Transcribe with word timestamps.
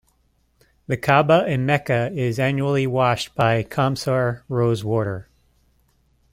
The 0.87 0.97
Kaaba 0.97 1.45
in 1.45 1.67
Mecca 1.67 2.09
is 2.11 2.39
annually 2.39 2.87
washed 2.87 3.35
by 3.35 3.61
Qamsar 3.61 4.41
rose 4.49 4.83
water. 4.83 5.29